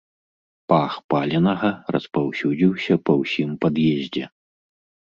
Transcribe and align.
Пах 0.71 0.93
паленага 1.15 1.71
распаўсюдзіўся 1.97 2.93
па 3.05 3.13
ўсім 3.23 3.49
пад'ездзе. 3.67 4.25